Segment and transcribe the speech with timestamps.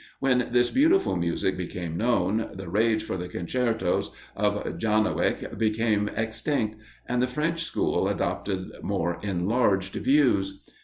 [0.19, 6.81] When this beautiful music became known, the rage for the concertos of Jarnowick became extinct,
[7.07, 10.67] and the French school adopted more enlarged views.